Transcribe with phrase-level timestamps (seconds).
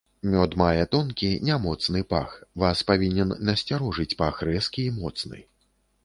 [0.33, 2.31] Мёд мае тонкі, нямоцны пах,
[2.63, 5.43] вас павінен насцярожыць пах рэзкі і моцны.